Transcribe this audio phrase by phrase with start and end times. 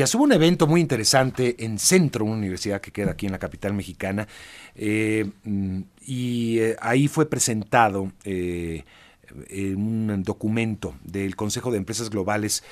[0.00, 3.74] Hubo un evento muy interesante en Centro, una universidad que queda aquí en la capital
[3.74, 4.28] mexicana,
[4.76, 8.84] eh, mm, y eh, ahí fue presentado eh,
[9.50, 12.62] un documento del Consejo de Empresas Globales.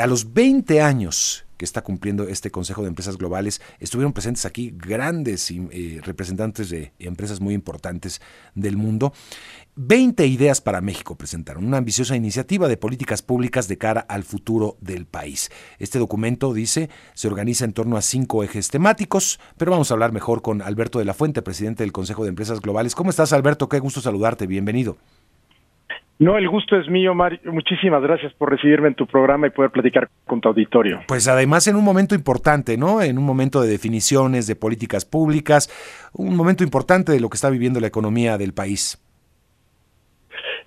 [0.00, 4.72] A los 20 años que está cumpliendo este Consejo de Empresas Globales, estuvieron presentes aquí
[4.76, 8.20] grandes eh, representantes de empresas muy importantes
[8.54, 9.12] del mundo.
[9.78, 14.78] 20 ideas para México presentaron, una ambiciosa iniciativa de políticas públicas de cara al futuro
[14.80, 15.50] del país.
[15.78, 20.12] Este documento, dice, se organiza en torno a cinco ejes temáticos, pero vamos a hablar
[20.12, 22.94] mejor con Alberto de la Fuente, presidente del Consejo de Empresas Globales.
[22.94, 23.68] ¿Cómo estás, Alberto?
[23.68, 24.96] Qué gusto saludarte, bienvenido.
[26.18, 27.40] No, el gusto es mío, Mario.
[27.52, 31.00] Muchísimas gracias por recibirme en tu programa y poder platicar con tu auditorio.
[31.06, 33.02] Pues además en un momento importante, ¿no?
[33.02, 35.68] En un momento de definiciones, de políticas públicas,
[36.14, 39.05] un momento importante de lo que está viviendo la economía del país.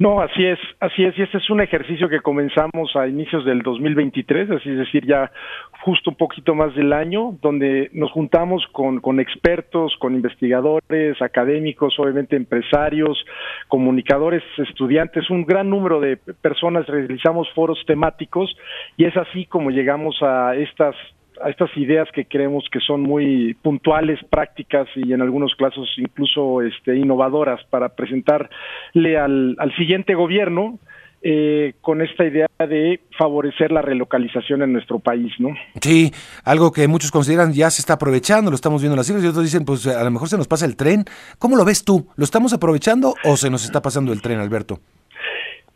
[0.00, 3.62] No, así es, así es, y este es un ejercicio que comenzamos a inicios del
[3.62, 5.32] 2023, así es decir, ya
[5.80, 11.98] justo un poquito más del año, donde nos juntamos con, con expertos, con investigadores, académicos,
[11.98, 13.24] obviamente empresarios,
[13.66, 18.56] comunicadores, estudiantes, un gran número de personas, realizamos foros temáticos
[18.96, 20.94] y es así como llegamos a estas
[21.42, 26.62] a estas ideas que creemos que son muy puntuales, prácticas y en algunos casos incluso
[26.62, 30.78] este, innovadoras para presentarle al, al siguiente gobierno
[31.20, 35.48] eh, con esta idea de favorecer la relocalización en nuestro país, ¿no?
[35.80, 36.12] Sí,
[36.44, 39.26] algo que muchos consideran ya se está aprovechando, lo estamos viendo en las cifras y
[39.26, 41.04] otros dicen, pues a lo mejor se nos pasa el tren.
[41.40, 42.06] ¿Cómo lo ves tú?
[42.14, 44.78] ¿Lo estamos aprovechando o se nos está pasando el tren, Alberto?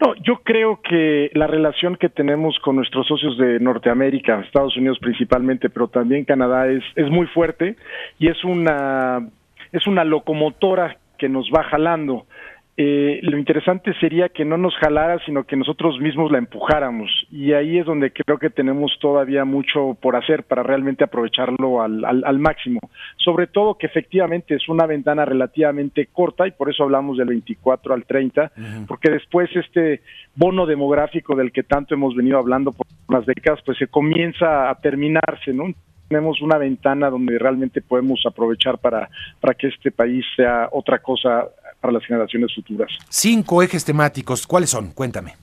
[0.03, 4.99] No, yo creo que la relación que tenemos con nuestros socios de Norteamérica, Estados Unidos
[4.99, 7.77] principalmente, pero también Canadá es, es muy fuerte
[8.19, 9.29] y es una
[9.71, 12.27] es una locomotora que nos va jalando
[12.75, 17.11] eh, lo interesante sería que no nos jalara, sino que nosotros mismos la empujáramos.
[17.31, 22.03] Y ahí es donde creo que tenemos todavía mucho por hacer para realmente aprovecharlo al,
[22.05, 22.81] al, máximo.
[23.17, 27.93] Sobre todo que efectivamente es una ventana relativamente corta y por eso hablamos del 24
[27.93, 28.53] al 30,
[28.89, 30.01] porque después este
[30.35, 34.75] bono demográfico del que tanto hemos venido hablando por unas décadas, pues se comienza a
[34.77, 35.75] terminarse, ¿no?
[36.09, 39.09] tenemos una ventana donde realmente podemos aprovechar para,
[39.41, 41.49] para que este país sea otra cosa
[41.83, 42.91] para las generaciones futuras.
[43.09, 44.93] Cinco ejes temáticos, ¿cuáles son?
[44.93, 45.35] Cuéntame.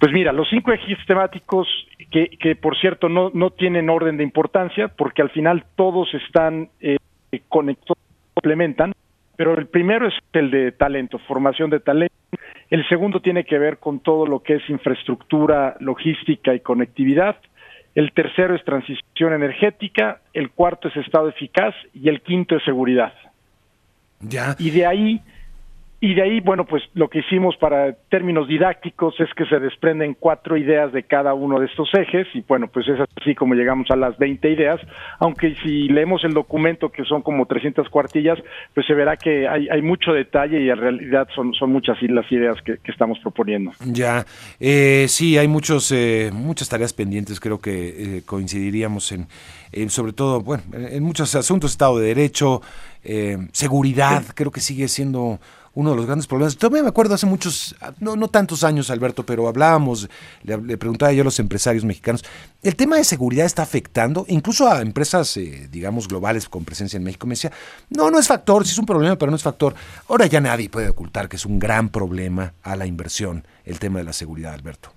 [0.00, 1.68] Pues mira, los cinco ejes temáticos
[2.10, 6.70] que, que por cierto no, no tienen orden de importancia porque al final todos están
[6.80, 6.96] eh,
[7.48, 7.98] conectados,
[8.34, 8.94] complementan,
[9.36, 12.14] pero el primero es el de talento, formación de talento.
[12.70, 17.36] El segundo tiene que ver con todo lo que es infraestructura, logística y conectividad.
[17.94, 20.22] El tercero es transición energética.
[20.32, 23.12] El cuarto es estado eficaz y el quinto es seguridad.
[24.58, 25.22] Y de ahí,
[26.04, 30.16] y de ahí, bueno, pues lo que hicimos para términos didácticos es que se desprenden
[30.18, 33.88] cuatro ideas de cada uno de estos ejes y bueno, pues es así como llegamos
[33.92, 34.80] a las 20 ideas,
[35.20, 38.36] aunque si leemos el documento que son como 300 cuartillas,
[38.74, 42.30] pues se verá que hay, hay mucho detalle y en realidad son, son muchas las
[42.32, 43.70] ideas que, estamos proponiendo.
[43.86, 44.26] Ya,
[44.58, 49.28] eh, sí, hay muchos, eh, muchas tareas pendientes, creo que eh, coincidiríamos en,
[49.88, 52.60] sobre todo, bueno, en muchos asuntos, Estado de Derecho,
[53.04, 55.40] eh, seguridad, creo que sigue siendo
[55.74, 56.56] uno de los grandes problemas.
[56.56, 60.08] Todavía me acuerdo hace muchos, no, no tantos años, Alberto, pero hablábamos,
[60.42, 62.24] le, preguntaba yo a los empresarios mexicanos,
[62.62, 67.04] ¿el tema de seguridad está afectando incluso a empresas, eh, digamos, globales con presencia en
[67.04, 67.26] México?
[67.26, 67.52] Me decía,
[67.90, 69.74] no, no es factor, sí es un problema, pero no es factor.
[70.08, 73.98] Ahora ya nadie puede ocultar que es un gran problema a la inversión el tema
[73.98, 74.92] de la seguridad, Alberto.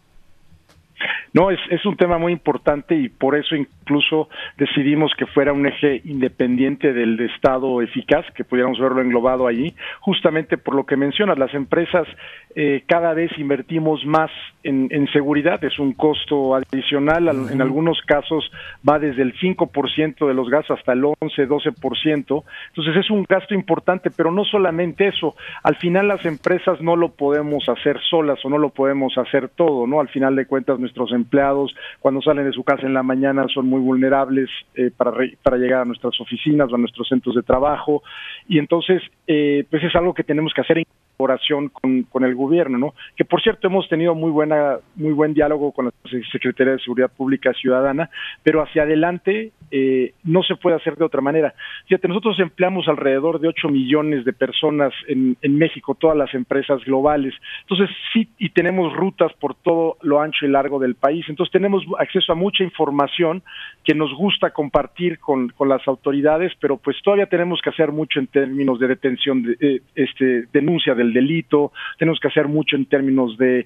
[1.34, 5.68] No, es, es un tema muy importante y por eso incluso decidimos que fuera un
[5.68, 11.38] eje independiente del Estado eficaz, que pudiéramos verlo englobado allí, justamente por lo que mencionas,
[11.38, 12.08] las empresas
[12.56, 14.32] eh, cada vez invertimos más
[14.64, 18.50] en, en, seguridad, es un costo adicional, en algunos casos
[18.88, 23.54] va desde el 5% de los gastos hasta el 11, 12%, entonces es un gasto
[23.54, 28.50] importante, pero no solamente eso, al final las empresas no lo podemos hacer solas o
[28.50, 30.00] no lo podemos hacer todo, ¿no?
[30.00, 33.68] Al final de cuentas nuestros empleados cuando salen de su casa en la mañana son
[33.68, 35.12] muy vulnerables eh, para,
[35.44, 38.04] para llegar a nuestras oficinas o a nuestros centros de trabajo
[38.48, 40.86] y entonces eh, pues es algo que tenemos que hacer en
[41.18, 42.94] colaboración con, con el gobierno, ¿no?
[43.16, 45.92] Que por cierto hemos tenido muy buena, muy buen diálogo con la
[46.32, 48.10] Secretaría de Seguridad Pública Ciudadana,
[48.44, 51.54] pero hacia adelante eh, no se puede hacer de otra manera.
[51.88, 56.84] Fíjate, nosotros empleamos alrededor de 8 millones de personas en, en México, todas las empresas
[56.86, 57.34] globales.
[57.62, 61.26] Entonces sí, y tenemos rutas por todo lo ancho y largo del país.
[61.28, 63.44] Entonces tenemos acceso a mucha información
[63.84, 68.28] que nos gusta compartir con, las autoridades, pero pues todavía tenemos que hacer mucho en
[68.28, 73.36] términos de detención, de, eh, este, denuncia del delito, tenemos que hacer mucho en términos
[73.38, 73.66] de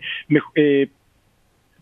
[0.55, 0.89] eh,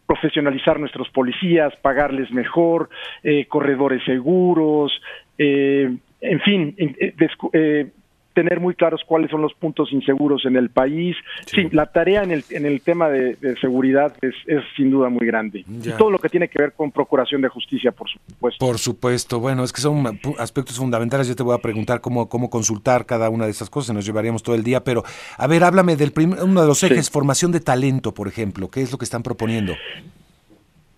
[0.07, 2.89] profesionalizar nuestros policías, pagarles mejor,
[3.23, 4.91] eh, corredores seguros,
[5.37, 7.87] eh, en fin, eh,
[8.37, 11.17] tener muy claros cuáles son los puntos inseguros en el país.
[11.47, 15.25] Sí, la tarea en el, en el tema de, seguridad es, es, sin duda muy
[15.25, 15.65] grande.
[15.67, 18.63] Y todo lo que tiene que ver con procuración de justicia, por supuesto.
[18.63, 19.39] Por supuesto.
[19.39, 21.27] Bueno, es que son aspectos fundamentales.
[21.27, 23.95] Yo te voy a preguntar cómo, cómo consultar cada una de esas cosas.
[23.95, 24.83] Nos llevaríamos todo el día.
[24.83, 25.01] Pero,
[25.35, 26.13] a ver, háblame del
[26.43, 28.69] uno de los ejes, formación de talento, por ejemplo.
[28.69, 29.73] ¿Qué es lo que están proponiendo?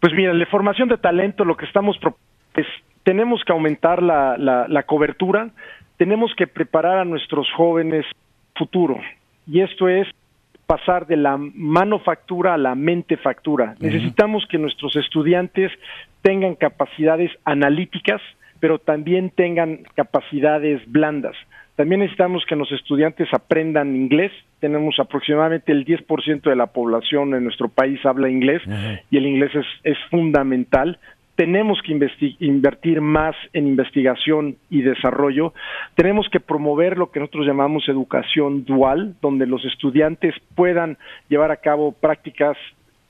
[0.02, 1.98] Pues mira, la formación de talento, lo que estamos
[2.58, 2.66] es
[3.04, 5.52] tenemos que aumentar la, la, la cobertura
[6.00, 8.06] tenemos que preparar a nuestros jóvenes
[8.56, 8.98] futuro.
[9.46, 10.08] Y esto es
[10.66, 13.76] pasar de la manufactura a la mente factura.
[13.80, 15.72] Necesitamos que nuestros estudiantes
[16.22, 18.22] tengan capacidades analíticas,
[18.62, 21.36] pero también tengan capacidades blandas.
[21.76, 24.32] También necesitamos que los estudiantes aprendan inglés.
[24.62, 28.62] Tenemos aproximadamente el 10% de la población en nuestro país habla inglés
[29.12, 30.98] y el inglés es, es fundamental
[31.40, 31.98] tenemos que
[32.42, 35.54] invertir más en investigación y desarrollo,
[35.96, 40.98] tenemos que promover lo que nosotros llamamos educación dual, donde los estudiantes puedan
[41.30, 42.58] llevar a cabo prácticas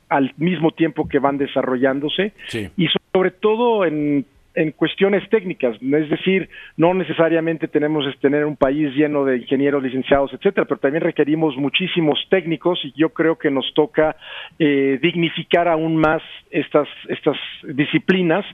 [0.09, 2.33] al mismo tiempo que van desarrollándose.
[2.77, 8.56] Y sobre todo en en cuestiones técnicas, es decir, no necesariamente tenemos que tener un
[8.56, 13.51] país lleno de ingenieros licenciados, etcétera, pero también requerimos muchísimos técnicos y yo creo que
[13.51, 14.16] nos toca
[14.57, 18.46] eh, dignificar aún más estas estas disciplinas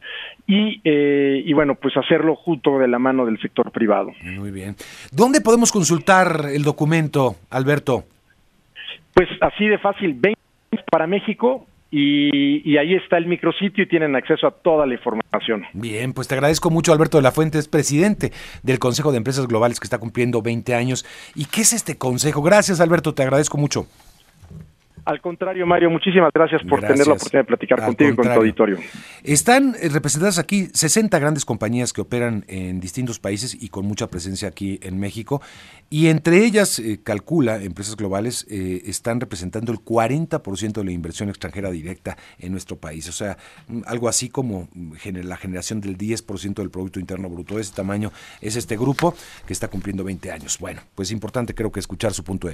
[0.45, 4.11] y, eh, y bueno, pues hacerlo junto de la mano del sector privado.
[4.21, 4.75] Muy bien.
[5.11, 8.03] ¿Dónde podemos consultar el documento, Alberto?
[9.13, 10.35] Pues así de fácil, ven
[10.91, 15.63] para México y, ahí está el micrositio y tienen acceso a toda la información.
[15.73, 18.31] Bien, pues te agradezco mucho, Alberto de la Fuente, es presidente
[18.63, 21.05] del Consejo de Empresas Globales que está cumpliendo 20 años.
[21.35, 22.41] ¿Y qué es este consejo?
[22.41, 23.87] Gracias, Alberto, te agradezco mucho.
[25.05, 28.31] Al contrario, Mario, muchísimas gracias por tener la oportunidad de platicar contigo y con tu
[28.31, 28.77] auditorio.
[29.23, 34.07] Están eh, representadas aquí 60 grandes compañías que operan en distintos países y con mucha
[34.07, 35.43] presencia aquí en México.
[35.91, 41.29] Y entre ellas, eh, calcula, empresas globales eh, están representando el 40% de la inversión
[41.29, 43.07] extranjera directa en nuestro país.
[43.07, 43.37] O sea,
[43.67, 44.93] mm, algo así como mm,
[45.23, 47.55] la generación del 10% del Producto Interno Bruto.
[47.55, 48.11] De ese tamaño
[48.41, 49.13] es este grupo
[49.45, 50.57] que está cumpliendo 20 años.
[50.59, 52.53] Bueno, pues importante creo que escuchar su punto de